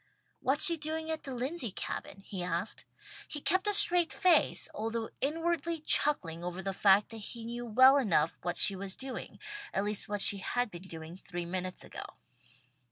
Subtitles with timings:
[0.39, 2.85] "What's she doing at the Lindsey Cabin?" he asked.
[3.27, 7.97] He kept a straight face, although inwardly chuckling over the fact that he knew well
[7.99, 9.37] enough what she was doing,
[9.71, 12.15] at least what she had been doing three minutes ago.